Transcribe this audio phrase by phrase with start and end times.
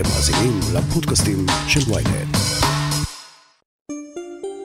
[0.00, 2.36] אתם מאזינים לפודקאסטים של ויינט.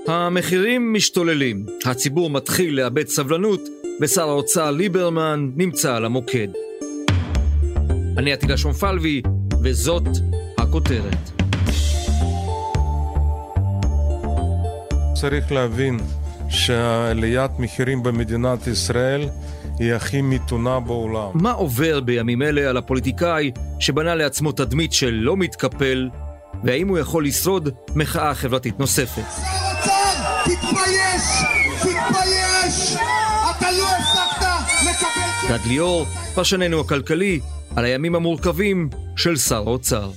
[0.08, 3.62] המחירים משתוללים, הציבור מתחיל לאבד סבלנות,
[4.02, 6.48] ושר האוצר ליברמן נמצא על המוקד.
[8.18, 9.22] אני עתידה שומפלבי,
[9.64, 10.08] וזאת
[10.58, 11.32] הכותרת.
[15.22, 16.00] צריך להבין
[16.50, 19.30] שעליית מחירים במדינת ישראל
[19.80, 21.30] היא הכי מתונה בעולם.
[21.34, 26.10] מה עובר בימים אלה על הפוליטיקאי שבנה לעצמו תדמית של לא מתקפל,
[26.64, 29.24] והאם הוא יכול לשרוד מחאה חברתית נוספת?
[30.44, 31.24] תתבייש!
[31.80, 32.96] תתבייש!
[33.58, 35.50] אתה לא הפסקת לקבל...
[35.50, 37.40] גד ליאור, פרשננו הכלכלי,
[37.76, 40.12] על הימים המורכבים של שר האוצר.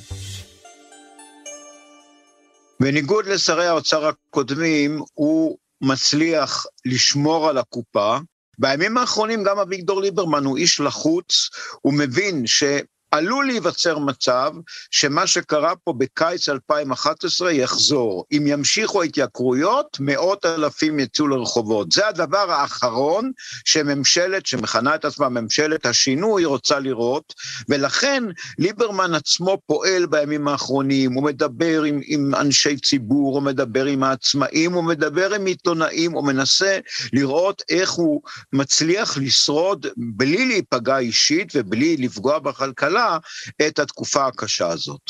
[2.81, 8.19] בניגוד לשרי האוצר הקודמים, הוא מצליח לשמור על הקופה.
[8.59, 12.65] בימים האחרונים גם אביגדור ליברמן הוא איש לחוץ, הוא מבין ש...
[13.11, 14.53] עלול להיווצר מצב
[14.91, 18.25] שמה שקרה פה בקיץ 2011 יחזור.
[18.33, 21.93] אם ימשיכו ההתייקרויות, מאות אלפים יצאו לרחובות.
[21.93, 23.33] זה הדבר האחרון
[23.65, 27.35] שממשלת, שמכנה את עצמה ממשלת השינוי, רוצה לראות,
[27.69, 28.25] ולכן
[28.59, 34.73] ליברמן עצמו פועל בימים האחרונים, הוא מדבר עם, עם אנשי ציבור, הוא מדבר עם העצמאים,
[34.73, 36.79] הוא מדבר עם עיתונאים, הוא מנסה
[37.13, 42.98] לראות איך הוא מצליח לשרוד בלי להיפגע אישית ובלי לפגוע בכלכלה.
[42.99, 43.19] הכלכלה
[43.67, 45.01] את התקופה הקשה הזאת.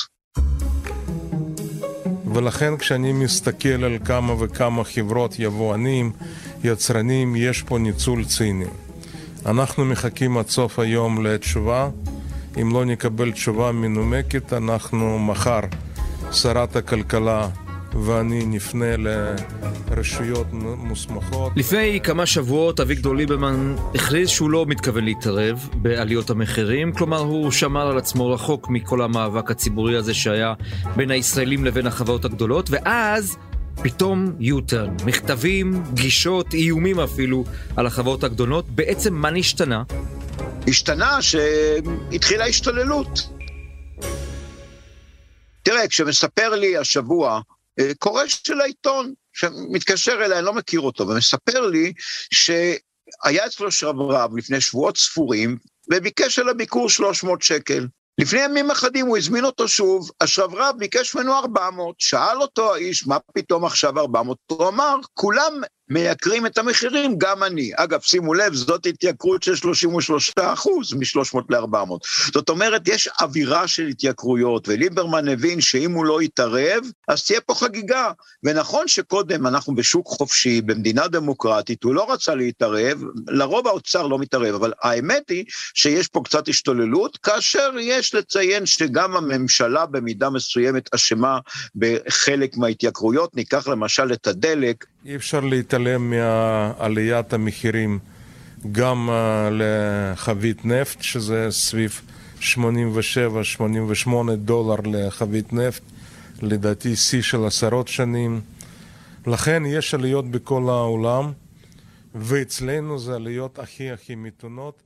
[2.35, 6.13] ולכן כשאני מסתכל על כמה וכמה חברות יבואנים,
[6.65, 8.65] יצרנים, יש פה ניצול ציני.
[9.47, 11.89] אנחנו מחכים עד סוף היום לתשובה.
[12.61, 15.61] אם לא נקבל תשובה מנומקת, אנחנו מחר,
[16.33, 17.49] שרת הכלכלה
[18.05, 21.53] ואני נפנה לרשויות מוסמכות.
[21.57, 27.89] לפני כמה שבועות אביגדור ליברמן הכריז שהוא לא מתכוון להתערב בעליות המחירים, כלומר הוא שמר
[27.89, 30.55] על עצמו רחוק מכל המאבק הציבורי הזה שהיה
[30.97, 33.37] בין הישראלים לבין החברות הגדולות, ואז
[33.83, 37.45] פתאום U-turn, מכתבים, פגישות, איומים אפילו
[37.77, 38.69] על החברות הגדולות.
[38.69, 39.83] בעצם מה נשתנה?
[40.69, 43.29] השתנה שהתחילה השתוללות.
[45.63, 47.41] תראה, כשמספר לי השבוע
[47.99, 51.93] קורא של העיתון, שמתקשר אליי, אני לא מכיר אותו, ומספר לי
[52.33, 55.57] שהיה אצלו שרברב לפני שבועות ספורים,
[55.93, 57.87] וביקש על הביקור 300 שקל.
[58.19, 63.19] לפני ימים אחדים הוא הזמין אותו שוב, השרברב ביקש ממנו 400, שאל אותו האיש, מה
[63.35, 64.39] פתאום עכשיו 400?
[64.51, 65.53] הוא אמר, כולם
[65.91, 67.71] מייקרים את המחירים, גם אני.
[67.77, 71.99] אגב, שימו לב, זאת התייקרות של 33 אחוז, מ-300 ל-400.
[72.33, 77.55] זאת אומרת, יש אווירה של התייקרויות, וליברמן הבין שאם הוא לא יתערב, אז תהיה פה
[77.55, 78.11] חגיגה.
[78.45, 84.55] ונכון שקודם אנחנו בשוק חופשי, במדינה דמוקרטית, הוא לא רצה להתערב, לרוב האוצר לא מתערב,
[84.55, 85.45] אבל האמת היא
[85.75, 91.39] שיש פה קצת השתוללות, כאשר יש לציין שגם הממשלה במידה מסוימת אשמה
[91.77, 94.85] בחלק מההתייקרויות, ניקח למשל את הדלק.
[95.05, 97.99] אי אפשר להתעלם מעליית המחירים
[98.73, 99.13] גם uh,
[99.53, 102.01] לחבית נפט, שזה סביב
[102.41, 102.47] 87-88
[104.37, 105.83] דולר לחבית נפט,
[106.43, 108.41] לדעתי שיא של עשרות שנים.
[109.27, 111.33] לכן יש עליות בכל העולם,
[112.15, 114.83] ואצלנו זה עליות הכי הכי מתונות.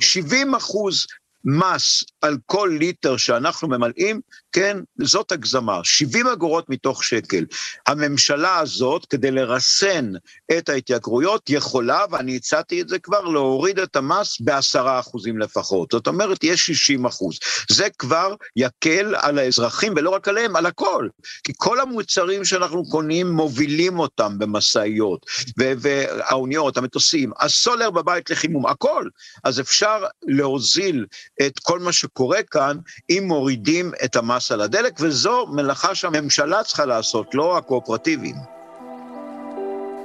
[0.00, 1.06] 70 אחוז
[1.44, 4.20] מס על כל ליטר שאנחנו ממלאים,
[4.52, 7.44] כן, זאת הגזמה, 70 אגורות מתוך שקל.
[7.86, 10.12] הממשלה הזאת, כדי לרסן
[10.58, 15.88] את ההתייקרויות, יכולה, ואני הצעתי את זה כבר, להוריד את המס בעשרה אחוזים לפחות.
[15.92, 17.38] זאת אומרת, יש 60 אחוז.
[17.70, 21.08] זה כבר יקל על האזרחים, ולא רק עליהם, על הכל.
[21.44, 25.26] כי כל המוצרים שאנחנו קונים, מובילים אותם במשאיות,
[25.56, 29.08] והאוניות, המטוסים, הסולר בבית לחימום, הכל.
[29.44, 31.06] אז אפשר להוזיל
[31.46, 32.76] את כל מה שקורה כאן,
[33.10, 38.36] אם מורידים את המס על הדלק, וזו מלאכה שהממשלה צריכה לעשות, לא הקואופרטיבים.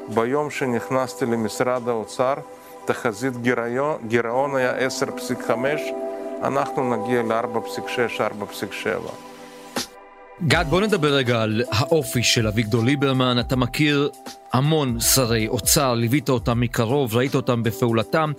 [0.08, 2.34] ביום שנכנסתי למשרד האוצר,
[2.86, 5.52] תחזית גירעון, גירעון היה 10.5,
[6.44, 9.33] אנחנו נגיע ל-4.6, 4.7.
[10.47, 13.40] גד, בוא נדבר רגע על האופי של אביגדור ליברמן.
[13.40, 14.09] אתה מכיר
[14.53, 18.31] המון שרי אוצר, ליווית אותם מקרוב, ראית אותם בפעולתם.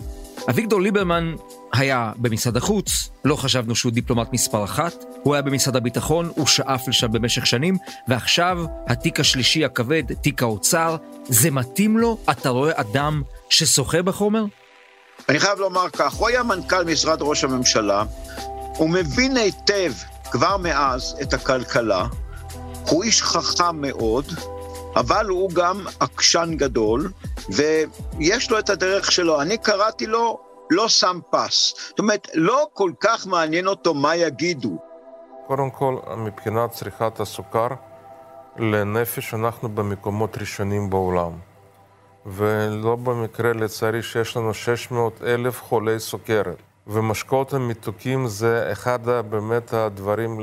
[0.50, 1.34] אביגדור ליברמן
[1.72, 6.88] היה במשרד החוץ, לא חשבנו שהוא דיפלומט מספר אחת, הוא היה במשרד הביטחון, הוא שאף
[6.88, 7.76] לשם במשך שנים,
[8.08, 12.18] ועכשיו התיק השלישי הכבד, תיק האוצר, זה מתאים לו?
[12.30, 14.44] אתה רואה אדם ששוחה בחומר?
[15.28, 18.04] אני חייב לומר כך, הוא היה מנכ"ל משרד ראש הממשלה,
[18.76, 19.92] הוא מבין היטב
[20.34, 22.06] כבר מאז את הכלכלה,
[22.90, 24.25] הוא איש חכם מאוד,
[24.96, 27.10] אבל הוא גם עקשן גדול,
[27.48, 29.42] ויש לו את הדרך שלו.
[29.42, 30.40] אני קראתי לו
[30.70, 31.75] לא שם פס.
[31.88, 34.78] זאת אומרת, לא כל כך מעניין אותו מה יגידו.
[35.46, 37.69] קודם כל, מבחינת צריכת הסוכר
[38.56, 41.32] לנפש, אנחנו במקומות ראשונים בעולם.
[42.26, 46.74] ולא במקרה, לצערי, שיש לנו 600 אלף חולי סוכרת.
[46.86, 48.98] ומשקאות המתוקים זה אחד
[49.31, 50.40] באמת הדברים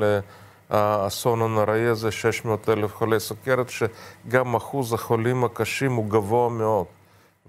[0.72, 6.86] לאסון הנוראי הזה, 600 אלף חולי סוכרת, שגם אחוז החולים הקשים הוא גבוה מאוד.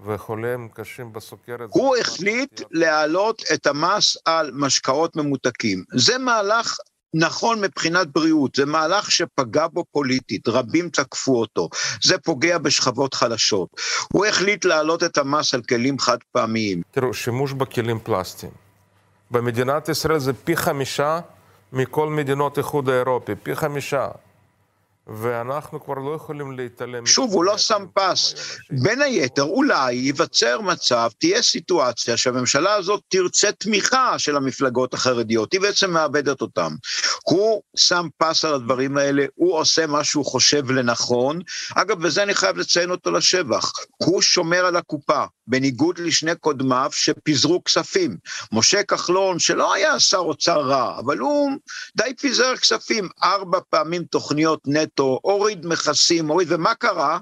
[0.05, 1.69] וחולים קשים בסוכרת...
[1.69, 5.83] הוא החליט להעלות את המס על משקאות ממותקים.
[5.93, 6.77] זה מהלך
[7.13, 11.69] נכון מבחינת בריאות, זה מהלך שפגע בו פוליטית, רבים תקפו אותו,
[12.03, 13.69] זה פוגע בשכבות חלשות.
[14.13, 16.81] הוא החליט להעלות את המס על כלים חד פעמיים.
[16.91, 18.62] תראו, שימוש בכלים פלסטיים.
[19.33, 21.19] במדינת ישראל זה פי חמישה
[21.73, 24.07] מכל מדינות האיחוד האירופי, פי חמישה.
[25.07, 27.05] ואנחנו כבר לא יכולים להתעלם.
[27.05, 28.35] שוב, הוא לא שם פס.
[28.71, 35.61] בין היתר, אולי ייווצר מצב, תהיה סיטואציה שהממשלה הזאת תרצה תמיכה של המפלגות החרדיות, היא
[35.61, 36.71] בעצם מאבדת אותם.
[37.23, 41.39] הוא שם פס על הדברים האלה, הוא עושה מה שהוא חושב לנכון.
[41.75, 43.71] אגב, וזה אני חייב לציין אותו לשבח.
[43.97, 48.17] הוא שומר על הקופה, בניגוד לשני קודמיו שפיזרו כספים.
[48.51, 51.51] משה כחלון, שלא היה שר אוצר רע, אבל הוא
[51.97, 54.59] די פיזר כספים, ארבע פעמים תוכניות
[54.93, 57.19] נטו, הוריד מכסים, הוריד, ומה קרה?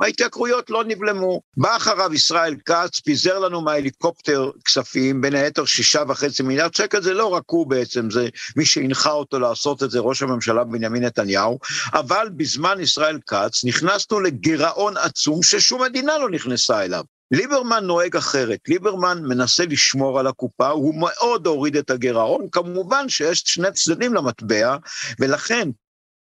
[0.00, 1.40] ההתייקרויות לא נבלמו.
[1.56, 7.14] בא אחריו ישראל כץ, פיזר לנו מההליקופטר כספים, בין היתר שישה וחצי מיליארד שקל, זה
[7.14, 11.58] לא רק הוא בעצם, זה מי שהנחה אותו לעשות את זה, ראש הממשלה בנימין נתניהו,
[11.92, 17.04] אבל בזמן ישראל כץ נכנסנו לגירעון עצום ששום מדינה לא נכנסה אליו.
[17.32, 23.42] ליברמן נוהג אחרת, ליברמן מנסה לשמור על הקופה, הוא מאוד הוריד את הגירעון, כמובן שיש
[23.46, 24.76] שני צדדים למטבע,
[25.20, 25.68] ולכן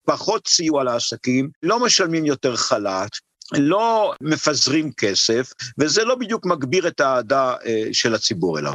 [0.09, 3.09] פחות סיוע לעסקים, לא משלמים יותר חל"ת,
[3.57, 8.73] לא מפזרים כסף, וזה לא בדיוק מגביר את האהדה אה, של הציבור אליו.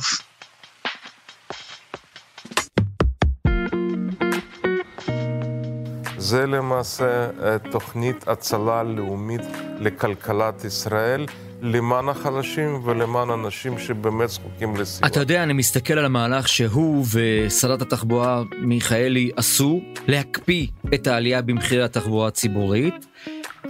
[6.19, 9.43] זה למעשה אה, תוכנית הצלה לאומית
[9.81, 11.27] לכלכלת ישראל.
[11.65, 15.09] למען החלשים ולמען אנשים שבאמת זקוקים לסיוע.
[15.09, 21.83] אתה יודע, אני מסתכל על המהלך שהוא ושרת התחבורה מיכאלי עשו, להקפיא את העלייה במחירי
[21.83, 23.07] התחבורה הציבורית.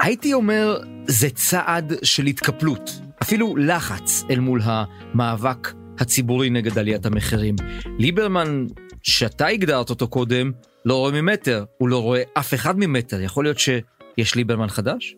[0.00, 2.91] הייתי אומר, זה צעד של התקפלות,
[3.23, 7.56] אפילו לחץ אל מול המאבק הציבורי נגד עליית המחירים.
[7.99, 8.67] ליברמן,
[9.02, 10.52] שאתה הגדרת אותו קודם,
[10.85, 13.20] לא רואה ממטר, הוא לא רואה אף אחד ממטר.
[13.20, 15.14] יכול להיות שיש ליברמן חדש?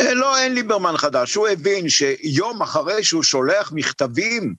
[0.00, 1.34] אה, לא, אין ליברמן חדש.
[1.34, 4.54] הוא הבין שיום אחרי שהוא שולח מכתבים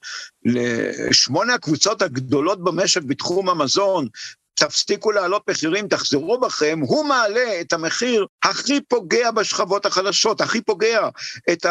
[0.46, 4.08] לשמונה הקבוצות הגדולות במשק בתחום המזון,
[4.54, 11.10] תפסיקו להעלות מחירים, תחזרו בכם, הוא מעלה את המחיר הכי פוגע בשכבות החלשות, הכי פוגע
[11.52, 11.66] את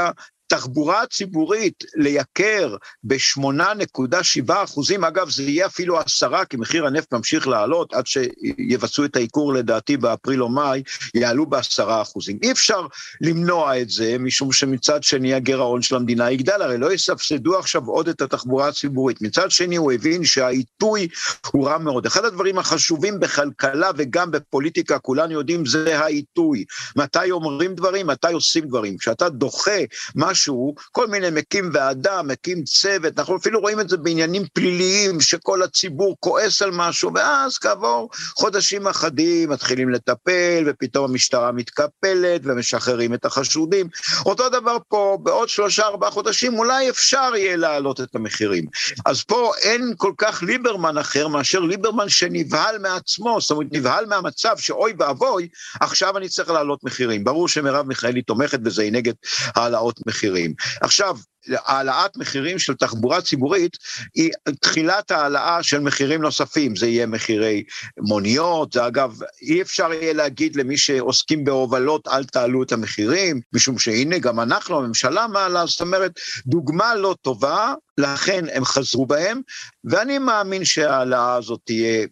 [0.46, 7.94] תחבורה ציבורית לייקר ב-8.7 אחוזים, אגב זה יהיה אפילו עשרה כי מחיר הנפט ממשיך לעלות
[7.94, 10.82] עד שיבצעו את העיקור לדעתי באפריל או מאי,
[11.14, 12.38] יעלו בעשרה אחוזים.
[12.42, 12.86] אי אפשר
[13.20, 18.08] למנוע את זה משום שמצד שני הגירעון של המדינה יגדל, הרי לא יסבסדו עכשיו עוד
[18.08, 19.22] את התחבורה הציבורית.
[19.22, 21.08] מצד שני הוא הבין שהעיתוי
[21.52, 22.06] הוא רע מאוד.
[22.06, 26.64] אחד הדברים החשובים בכלכלה וגם בפוליטיקה, כולנו יודעים, זה העיתוי.
[26.96, 28.98] מתי אומרים דברים, מתי עושים דברים.
[28.98, 29.80] כשאתה דוחה
[30.14, 35.20] מה משהו, כל מיני מקים ועדה, מקים צוות, אנחנו אפילו רואים את זה בעניינים פליליים,
[35.20, 43.14] שכל הציבור כועס על משהו, ואז כעבור חודשים אחדים מתחילים לטפל, ופתאום המשטרה מתקפלת ומשחררים
[43.14, 43.88] את החשודים.
[44.26, 48.64] אותו דבר פה, בעוד שלושה ארבעה חודשים אולי אפשר יהיה להעלות את המחירים.
[49.06, 54.56] אז פה אין כל כך ליברמן אחר מאשר ליברמן שנבהל מעצמו, זאת אומרת נבהל מהמצב
[54.58, 55.48] שאוי ואבוי,
[55.80, 57.24] עכשיו אני צריך להעלות מחירים.
[57.24, 59.14] ברור שמרב מיכאלי תומכת בזה, היא נגד
[59.54, 60.25] העלאות מחירים.
[60.26, 60.54] מחירים.
[60.80, 61.16] עכשיו,
[61.48, 63.76] העלאת מחירים של תחבורה ציבורית
[64.14, 64.30] היא
[64.60, 67.64] תחילת העלאה של מחירים נוספים, זה יהיה מחירי
[67.98, 73.78] מוניות, זה אגב, אי אפשר יהיה להגיד למי שעוסקים בהובלות אל תעלו את המחירים, משום
[73.78, 76.12] שהנה גם אנחנו, הממשלה מעלה, זאת אומרת,
[76.46, 79.40] דוגמה לא טובה, לכן הם חזרו בהם,
[79.84, 82.06] ואני מאמין שההעלאה הזאת תהיה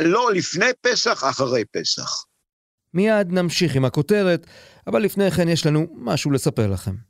[0.00, 2.24] לא לפני פסח, אחרי פסח.
[2.94, 4.46] מיד נמשיך עם הכותרת,
[4.86, 7.09] אבל לפני כן יש לנו משהו לספר לכם.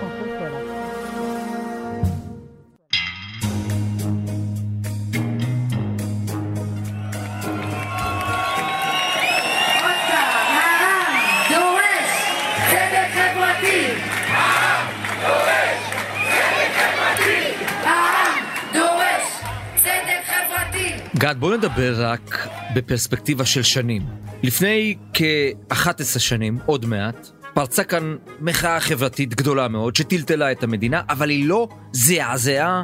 [21.21, 24.01] גד, בוא נדבר רק בפרספקטיבה של שנים.
[24.43, 31.29] לפני כ-11 שנים, עוד מעט, פרצה כאן מחאה חברתית גדולה מאוד שטלטלה את המדינה, אבל
[31.29, 32.83] היא לא זעזעה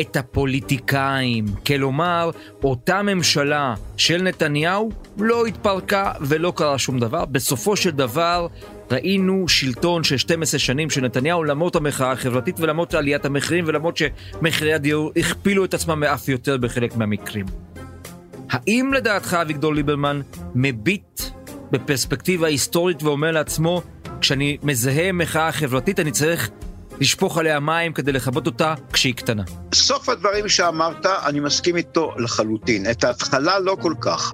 [0.00, 1.44] את הפוליטיקאים.
[1.66, 2.30] כלומר,
[2.64, 7.24] אותה ממשלה של נתניהו לא התפרקה ולא קרה שום דבר.
[7.24, 8.46] בסופו של דבר
[8.90, 14.74] ראינו שלטון של 12 שנים של נתניהו למרות המחאה החברתית ולמרות עליית המחירים ולמרות שמחירי
[14.74, 17.46] הדיור הכפילו את עצמם ואף יותר בחלק מהמקרים.
[18.54, 20.20] האם לדעתך אביגדור ליברמן
[20.54, 21.20] מביט
[21.70, 23.82] בפרספקטיבה היסטורית ואומר לעצמו,
[24.20, 26.50] כשאני מזהה מחאה חברתית אני צריך
[27.00, 29.42] לשפוך עליה מים כדי לכבות אותה כשהיא קטנה.
[29.74, 32.90] סוף הדברים שאמרת, אני מסכים איתו לחלוטין.
[32.90, 34.32] את ההתחלה לא כל כך.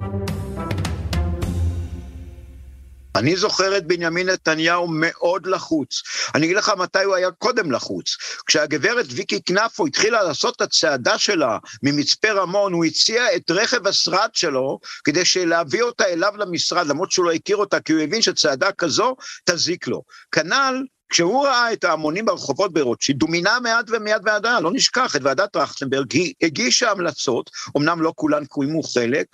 [3.20, 6.02] אני זוכר את בנימין נתניהו מאוד לחוץ.
[6.34, 8.16] אני אגיד לך מתי הוא היה קודם לחוץ.
[8.46, 14.28] כשהגברת ויקי קנפו התחילה לעשות את הצעדה שלה ממצפה רמון, הוא הציע את רכב השרד
[14.32, 18.72] שלו כדי להביא אותה אליו למשרד, למרות שהוא לא הכיר אותה, כי הוא הבין שצעדה
[18.72, 20.02] כזו תזיק לו.
[20.32, 25.20] כנ"ל כשהוא ראה את ההמונים ברחובות ברוטשילד, הוא מינה מעט ומיד ועדה, לא נשכח, את
[25.24, 29.26] ועדת טרכטנברג, היא הגישה המלצות, אמנם לא כולן קוימו חלק,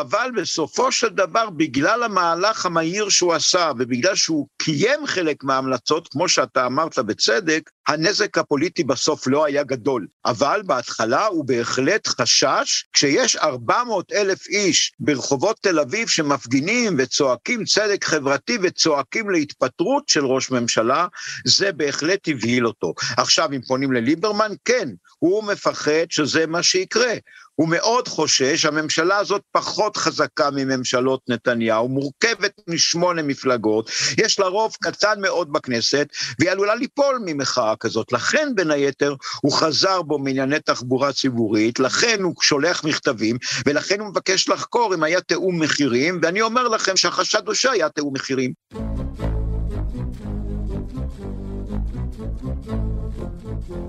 [0.00, 6.28] אבל בסופו של דבר, בגלל המהלך המהיר שהוא עשה, ובגלל שהוא קיים חלק מההמלצות, כמו
[6.28, 10.06] שאתה אמרת בצדק, הנזק הפוליטי בסוף לא היה גדול.
[10.24, 18.04] אבל בהתחלה הוא בהחלט חשש, כשיש 400 אלף איש ברחובות תל אביב שמפגינים וצועקים צדק
[18.04, 21.06] חברתי וצועקים להתפטרות של ראש ממשלה,
[21.44, 22.94] זה בהחלט הבהיל אותו.
[23.16, 24.88] עכשיו, אם פונים לליברמן, כן,
[25.18, 27.14] הוא מפחד שזה מה שיקרה.
[27.56, 34.76] הוא מאוד חושש, הממשלה הזאת פחות חזקה מממשלות נתניהו, מורכבת משמונה מפלגות, יש לה רוב
[34.82, 36.08] קטן מאוד בכנסת,
[36.38, 38.12] והיא עלולה ליפול ממחאה כזאת.
[38.12, 43.36] לכן, בין היתר, הוא חזר בו מענייני תחבורה ציבורית, לכן הוא שולח מכתבים,
[43.66, 48.14] ולכן הוא מבקש לחקור אם היה תיאום מחירים, ואני אומר לכם שהחשד הוא שהיה תיאום
[48.14, 48.52] מחירים.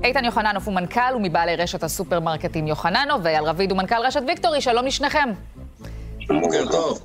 [0.03, 4.85] איתן יוחננוף הוא מנכ"ל ומבעלי רשת הסופרמרקטים יוחננוף, ואייל רביד הוא מנכ"ל רשת ויקטורי, שלום
[4.85, 5.29] לשניכם.
[6.27, 7.01] בוקר טוב.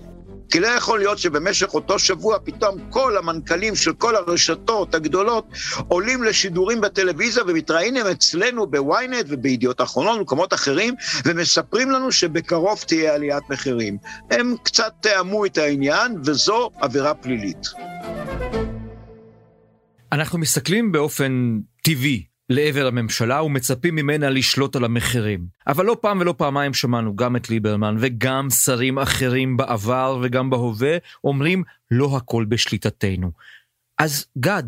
[0.52, 5.46] כי לא יכול להיות שבמשך אותו שבוע פתאום כל המנכ"לים של כל הרשתות הגדולות
[5.88, 10.94] עולים לשידורים בטלוויזיה ומתראיינים אצלנו בוויינט ובידיעות אחרונות ובמקומות אחרים
[11.24, 13.98] ומספרים לנו שבקרוב תהיה עליית מחירים.
[14.30, 17.66] הם קצת תאמו את העניין וזו עבירה פלילית.
[20.12, 25.46] אנחנו מסתכלים באופן טבעי לעבר הממשלה ומצפים ממנה לשלוט על המחירים.
[25.66, 30.96] אבל לא פעם ולא פעמיים שמענו גם את ליברמן וגם שרים אחרים בעבר וגם בהווה
[31.24, 33.32] אומרים לא הכל בשליטתנו.
[33.98, 34.62] אז גד,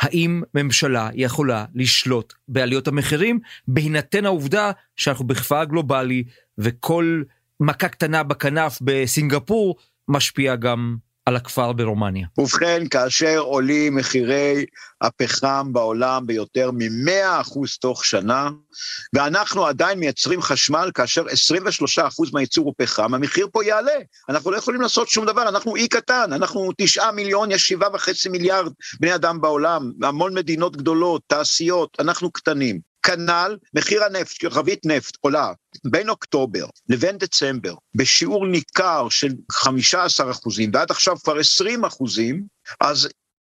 [0.00, 6.24] האם ממשלה יכולה לשלוט בעליות המחירים בהינתן העובדה שאנחנו בכפר גלובלי
[6.58, 7.22] וכל
[7.60, 9.76] מכה קטנה בכנף בסינגפור
[10.08, 10.96] משפיעה גם
[11.26, 12.26] על הכפר ברומניה.
[12.38, 14.64] ובכן, כאשר עולים מחירי
[15.00, 18.50] הפחם בעולם ביותר מ-100% תוך שנה,
[19.14, 21.26] ואנחנו עדיין מייצרים חשמל כאשר 23%
[22.32, 23.92] מהייצור הוא פחם, המחיר פה יעלה.
[24.28, 28.28] אנחנו לא יכולים לעשות שום דבר, אנחנו אי קטן, אנחנו תשעה מיליון, יש שבעה וחצי
[28.28, 32.93] מיליארד בני אדם בעולם, המון מדינות גדולות, תעשיות, אנחנו קטנים.
[33.06, 35.52] כנ"ל מחיר הנפט, כוכבית נפט עולה
[35.84, 42.46] בין אוקטובר לבין דצמבר בשיעור ניכר של 15 אחוזים ועד עכשיו כבר 20 אחוזים,
[42.80, 43.08] אז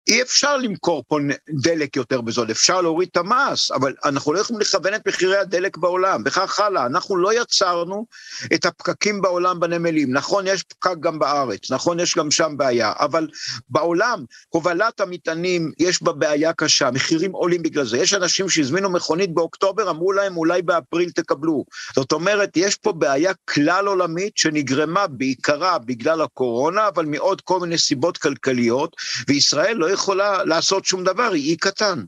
[0.08, 1.18] אי אפשר למכור פה
[1.50, 5.76] דלק יותר בזול, אפשר להוריד את המס, אבל אנחנו לא יכולים לכוון את מחירי הדלק
[5.76, 6.86] בעולם, וכך הלאה.
[6.86, 8.06] אנחנו לא יצרנו
[8.54, 10.12] את הפקקים בעולם בנמלים.
[10.12, 13.28] נכון, יש פקק גם בארץ, נכון, יש גם שם בעיה, אבל
[13.68, 17.98] בעולם, הובלת המטענים, יש בה בעיה קשה, מחירים עולים בגלל זה.
[17.98, 21.64] יש אנשים שהזמינו מכונית באוקטובר, אמרו להם, אולי באפריל תקבלו.
[21.94, 27.78] זאת אומרת, יש פה בעיה כלל עולמית שנגרמה בעיקרה בגלל הקורונה, אבל מעוד כל מיני
[27.78, 28.96] סיבות כלכליות,
[29.28, 32.04] וישראל לא יכולה לעשות שום דבר, היא אי קטן.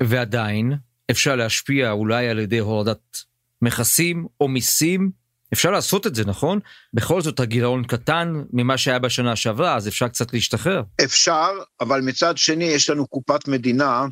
[0.00, 0.72] ועדיין,
[1.10, 3.18] אפשר להשפיע אולי על ידי הורדת
[3.62, 5.10] מכסים או מיסים.
[5.52, 6.58] אפשר לעשות את זה, נכון?
[6.94, 10.82] בכל זאת הגירעון קטן ממה שהיה בשנה שעברה, אז אפשר קצת להשתחרר.
[11.04, 14.06] אפשר, אבל מצד שני יש לנו קופת מדינה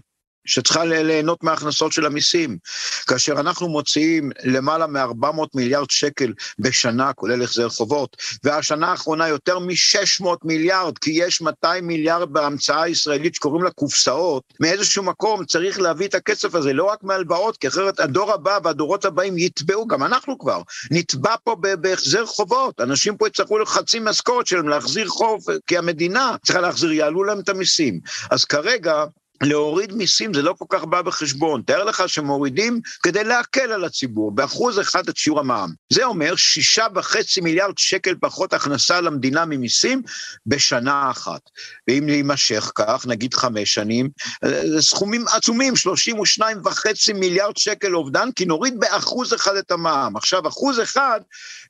[0.48, 2.58] שצריכה ליהנות מההכנסות של המיסים.
[3.06, 10.26] כאשר אנחנו מוציאים למעלה מ-400 מיליארד שקל בשנה, כולל החזר חובות, והשנה האחרונה יותר מ-600
[10.44, 16.14] מיליארד, כי יש 200 מיליארד בהמצאה הישראלית שקוראים לה קופסאות, מאיזשהו מקום צריך להביא את
[16.14, 20.62] הכסף הזה, לא רק מהלוואות, כי אחרת הדור הבא והדורות הבאים יתבעו, גם אנחנו כבר,
[20.90, 22.80] נתבע פה בהחזר חובות.
[22.80, 27.48] אנשים פה יצטרכו לחצי משכורת שלהם להחזיר חוב, כי המדינה צריכה להחזיר, יעלו להם את
[27.48, 28.00] המיסים.
[28.30, 29.04] אז כרגע,
[29.42, 31.62] להוריד מיסים זה לא כל כך בא בחשבון.
[31.62, 35.72] תאר לך שמורידים כדי להקל על הציבור, באחוז אחד את שיעור המע"מ.
[35.92, 40.02] זה אומר שישה וחצי מיליארד שקל פחות הכנסה למדינה ממיסים
[40.46, 41.40] בשנה אחת.
[41.88, 44.10] ואם זה יימשך כך, נגיד חמש שנים,
[44.44, 50.16] זה סכומים עצומים, 32 וחצי מיליארד שקל אובדן, כי נוריד באחוז אחד את המע"מ.
[50.16, 51.20] עכשיו, אחוז אחד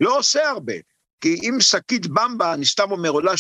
[0.00, 0.74] לא עושה הרבה.
[1.20, 3.32] כי אם שקית במבה, אני סתם אומר, עולה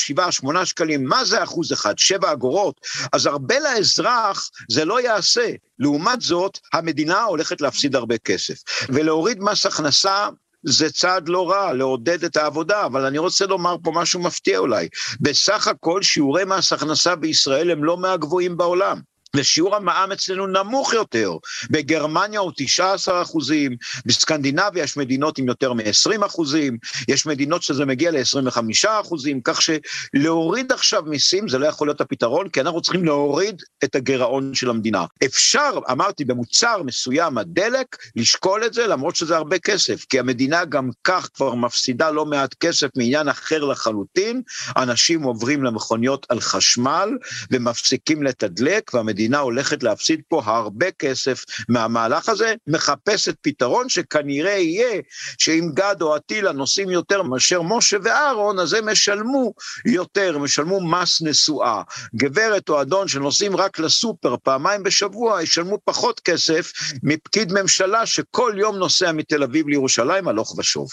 [0.44, 1.98] 7-8 שקלים, מה זה אחוז אחד?
[1.98, 2.80] 7 אגורות?
[3.12, 5.50] אז הרבה לאזרח זה לא יעשה.
[5.78, 8.54] לעומת זאת, המדינה הולכת להפסיד הרבה כסף.
[8.88, 10.28] ולהוריד מס הכנסה
[10.62, 14.88] זה צעד לא רע, לעודד את העבודה, אבל אני רוצה לומר פה משהו מפתיע אולי.
[15.20, 19.00] בסך הכל שיעורי מס הכנסה בישראל הם לא מהגבוהים בעולם.
[19.36, 21.32] ושיעור המע"מ אצלנו נמוך יותר.
[21.70, 28.10] בגרמניה הוא 19 אחוזים, בסקנדינביה יש מדינות עם יותר מ-20 אחוזים, יש מדינות שזה מגיע
[28.10, 33.62] ל-25 אחוזים, כך שלהוריד עכשיו מיסים זה לא יכול להיות הפתרון, כי אנחנו צריכים להוריד
[33.84, 35.04] את הגירעון של המדינה.
[35.24, 40.90] אפשר, אמרתי, במוצר מסוים, הדלק, לשקול את זה, למרות שזה הרבה כסף, כי המדינה גם
[41.04, 44.42] כך כבר מפסידה לא מעט כסף מעניין אחר לחלוטין,
[44.76, 47.10] אנשים עוברים למכוניות על חשמל
[47.50, 49.17] ומפסיקים לתדלק, והמדינה...
[49.18, 55.00] המדינה הולכת להפסיד פה הרבה כסף מהמהלך הזה, מחפשת פתרון שכנראה יהיה
[55.38, 59.52] שאם גד או אטילה נוסעים יותר מאשר משה ואהרון, אז הם ישלמו
[59.86, 61.82] יותר, הם ישלמו מס נסועה.
[62.16, 66.72] גברת או אדון שנוסעים רק לסופר פעמיים בשבוע, ישלמו פחות כסף
[67.02, 70.88] מפקיד ממשלה שכל יום נוסע מתל אביב לירושלים הלוך ושוב.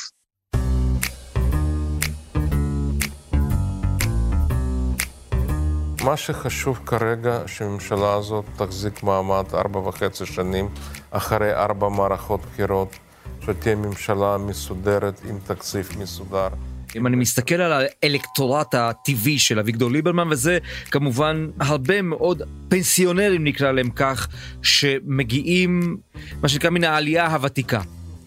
[6.06, 10.70] מה שחשוב כרגע, שהממשלה הזאת תחזיק מעמד ארבע וחצי שנים
[11.12, 12.96] אחרי ארבע מערכות בחירות,
[13.42, 16.48] שתהיה ממשלה מסודרת עם תקציב מסודר.
[16.96, 20.58] אם אני מסתכל על האלקטורט הטבעי של אביגדור ליברמן, וזה
[20.92, 24.28] כמובן הרבה מאוד פנסיונרים נקרא להם כך,
[24.62, 25.98] שמגיעים,
[26.42, 27.82] מה שנקרא, מן העלייה הוותיקה.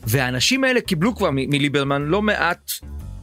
[0.06, 2.70] והאנשים האלה קיבלו כבר מליברמן לא מעט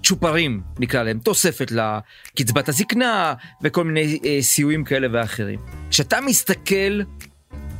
[0.06, 5.60] צ'ופרים, נקרא להם, תוספת לקצבת הזקנה וכל מיני אה, סיועים כאלה ואחרים.
[5.90, 7.02] כשאתה מסתכל,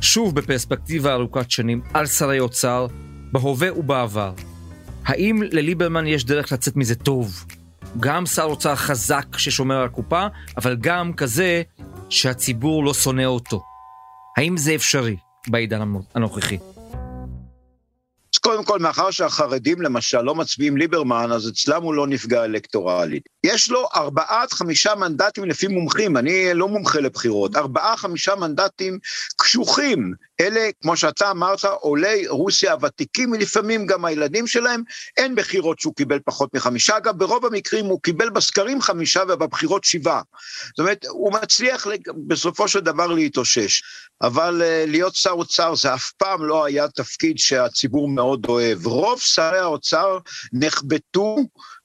[0.00, 2.86] שוב בפרספקטיבה ארוכת שנים, על שרי אוצר,
[3.32, 4.32] בהווה ובעבר,
[5.04, 7.44] האם לליברמן יש דרך לצאת מזה טוב?
[8.00, 11.62] גם שר אוצר חזק ששומר על הקופה, אבל גם כזה
[12.08, 13.62] שהציבור לא שונא אותו.
[14.36, 15.16] האם זה אפשרי
[15.48, 15.80] בעידן
[16.14, 16.58] הנוכחי?
[18.46, 23.28] קודם כל, מאחר שהחרדים למשל לא מצביעים ליברמן, אז אצלם הוא לא נפגע אלקטורלית.
[23.46, 28.98] יש לו ארבעה עד חמישה מנדטים לפי מומחים, אני לא מומחה לבחירות, ארבעה חמישה מנדטים
[29.36, 30.12] קשוחים.
[30.40, 34.82] אלה, כמו שאתה אמרת, עולי רוסיה הוותיקים, לפעמים גם הילדים שלהם,
[35.16, 40.22] אין בחירות שהוא קיבל פחות מחמישה, אגב, ברוב המקרים הוא קיבל בסקרים חמישה ובבחירות שבעה.
[40.68, 41.86] זאת אומרת, הוא מצליח
[42.26, 43.82] בסופו של דבר להתאושש.
[44.22, 48.86] אבל uh, להיות שר אוצר זה אף פעם לא היה תפקיד שהציבור מאוד אוהב.
[48.86, 50.18] רוב שרי האוצר
[50.52, 51.36] נחבטו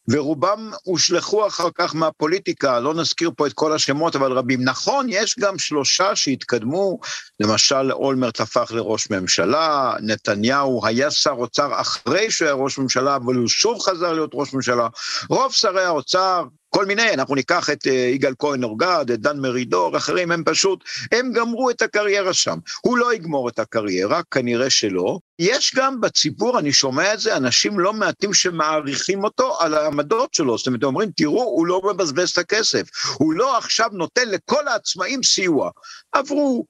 [0.07, 4.63] ורובם הושלכו אחר כך מהפוליטיקה, לא נזכיר פה את כל השמות, אבל רבים.
[4.63, 6.99] נכון, יש גם שלושה שהתקדמו,
[7.39, 13.35] למשל אולמרט הפך לראש ממשלה, נתניהו היה שר אוצר אחרי שהוא היה ראש ממשלה, אבל
[13.35, 14.87] הוא שוב חזר להיות ראש ממשלה.
[15.29, 16.43] רוב שרי האוצר,
[16.75, 20.83] כל מיני, אנחנו ניקח את אה, יגאל כהן אורגד, את דן מרידור, אחרים, הם פשוט,
[21.11, 22.57] הם גמרו את הקריירה שם.
[22.81, 25.19] הוא לא יגמור את הקריירה, כנראה שלא.
[25.39, 30.57] יש גם בציבור, אני שומע את זה, אנשים לא מעטים שמעריכים אותו על העמדות שלו.
[30.57, 32.87] זאת אומרת, אומרים, תראו, הוא לא מבזבז את הכסף.
[33.13, 35.69] הוא לא עכשיו נותן לכל העצמאים סיוע.
[36.11, 36.65] עברו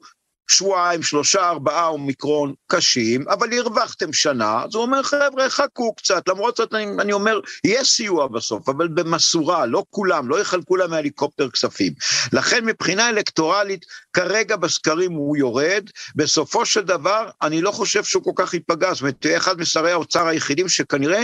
[0.52, 6.58] שבועיים, שלושה, ארבעה אומיקרון קשים, אבל הרווחתם שנה, אז הוא אומר, חבר'ה, חכו קצת, למרות
[6.58, 11.50] זאת אני, אני אומר, יהיה סיוע בסוף, אבל במסורה, לא כולם, לא יחלקו להם מהליקופטר
[11.50, 11.94] כספים.
[12.34, 18.32] לכן מבחינה אלקטורלית, כרגע בסקרים הוא יורד, בסופו של דבר, אני לא חושב שהוא כל
[18.36, 21.24] כך ייפגע, זאת אומרת, אחד משרי האוצר היחידים שכנראה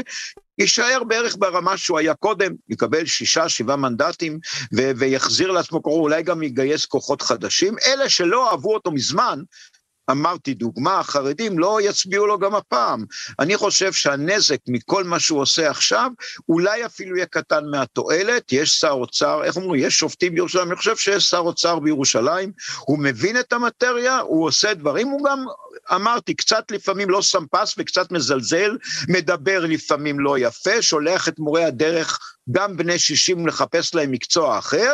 [0.59, 4.39] יישאר בערך ברמה שהוא היה קודם, יקבל שישה, שבעה מנדטים,
[4.75, 7.75] ו- ויחזיר לעצמו קורא, אולי גם יגייס כוחות חדשים.
[7.85, 9.39] אלה שלא אהבו אותו מזמן,
[10.11, 13.05] אמרתי דוגמה, החרדים לא יצביעו לו גם הפעם.
[13.39, 16.11] אני חושב שהנזק מכל מה שהוא עושה עכשיו,
[16.49, 18.53] אולי אפילו יהיה קטן מהתועלת.
[18.53, 22.99] יש שר אוצר, איך אומרים, יש שופטים בירושלים, אני חושב שיש שר אוצר בירושלים, הוא
[22.99, 25.45] מבין את המטריה, הוא עושה דברים, הוא גם
[25.95, 28.77] אמרתי, קצת לפעמים לא שם פס וקצת מזלזל,
[29.09, 32.19] מדבר לפעמים לא יפה, שולח את מורי הדרך,
[32.51, 34.93] גם בני 60, לחפש להם מקצוע אחר,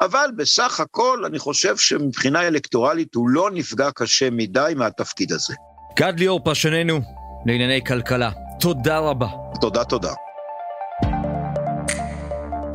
[0.00, 5.54] אבל בסך הכל אני חושב שמבחינה אלקטורלית הוא לא נפגע קשה מדי מהתפקיד הזה.
[5.98, 7.00] גד ליאור, פרשננו
[7.46, 9.28] לענייני כלכלה, תודה רבה.
[9.60, 10.12] תודה, תודה.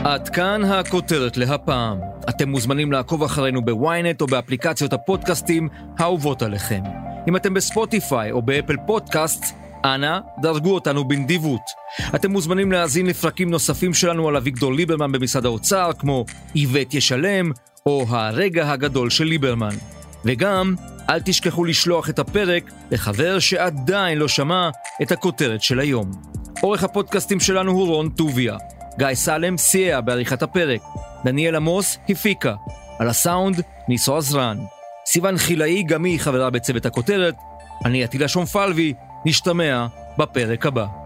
[0.06, 2.00] עד כאן הכותרת להפעם.
[2.30, 6.82] אתם מוזמנים לעקוב אחרינו בוויינט או באפליקציות הפודקאסטים האהובות עליכם.
[7.28, 9.46] אם אתם בספוטיפיי או באפל פודקאסט,
[9.86, 11.62] אנא, דרגו אותנו בנדיבות.
[12.16, 17.52] אתם מוזמנים להאזין לפרקים נוספים שלנו על אביגדור ליברמן במשרד האוצר, כמו איווט ישלם,
[17.86, 19.76] או הרגע הגדול של ליברמן.
[20.26, 20.76] וגם,
[21.10, 24.70] אל תשכחו לשלוח את הפרק לחבר שעדיין לא שמע
[25.02, 26.12] את הכותרת של היום.
[26.62, 28.58] עורך הפודקאסטים שלנו הוא רון טוביה.
[28.98, 30.82] גיא סלם סייע בעריכת הפרק.
[31.26, 32.56] דניאל עמוס הפיקה.
[33.00, 34.58] על הסאונד, ניסו עזרן.
[35.08, 37.36] סיון חילאי, גם היא חברה בצוות הכותרת.
[37.86, 38.94] אני עטילה שומפלבי,
[39.26, 39.88] נשתמע
[40.18, 41.05] בפרק הבא.